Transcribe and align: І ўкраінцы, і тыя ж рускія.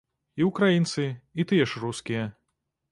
І 0.41 0.47
ўкраінцы, 0.49 1.05
і 1.43 1.47
тыя 1.53 1.69
ж 1.73 1.85
рускія. 1.87 2.27